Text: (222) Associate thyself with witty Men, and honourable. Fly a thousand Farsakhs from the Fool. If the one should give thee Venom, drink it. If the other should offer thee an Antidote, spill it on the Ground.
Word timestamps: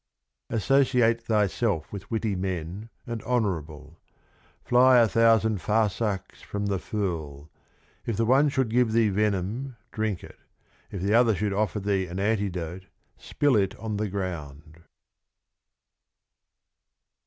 (222) 0.49 0.57
Associate 0.57 1.21
thyself 1.21 1.93
with 1.93 2.09
witty 2.09 2.35
Men, 2.35 2.89
and 3.05 3.21
honourable. 3.21 3.99
Fly 4.63 4.97
a 4.97 5.07
thousand 5.07 5.61
Farsakhs 5.61 6.41
from 6.41 6.65
the 6.65 6.79
Fool. 6.79 7.51
If 8.07 8.17
the 8.17 8.25
one 8.25 8.49
should 8.49 8.71
give 8.71 8.93
thee 8.93 9.09
Venom, 9.09 9.75
drink 9.91 10.23
it. 10.23 10.39
If 10.89 11.03
the 11.03 11.13
other 11.13 11.35
should 11.35 11.53
offer 11.53 11.79
thee 11.79 12.07
an 12.07 12.19
Antidote, 12.19 12.87
spill 13.15 13.55
it 13.55 13.75
on 13.77 13.97
the 13.97 14.09
Ground. 14.09 14.79